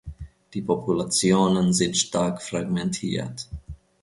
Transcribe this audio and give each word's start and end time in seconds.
Die 0.55 0.63
Populationen 0.63 1.73
sind 1.73 1.95
stark 1.95 2.41
fragmentiert. 2.41 3.47